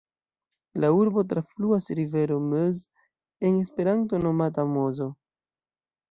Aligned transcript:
La 0.83 0.87
urbon 0.99 1.25
trafluas 1.33 1.89
rivero 1.99 2.37
Meuse, 2.45 2.89
en 3.49 3.59
Esperanto 3.65 4.21
nomata 4.23 4.65
Mozo. 4.71 5.09